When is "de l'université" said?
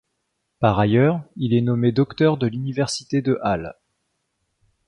2.37-3.21